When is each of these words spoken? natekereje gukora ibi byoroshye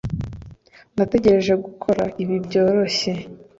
natekereje 0.95 1.53
gukora 1.65 2.03
ibi 2.21 2.35
byoroshye 2.45 3.11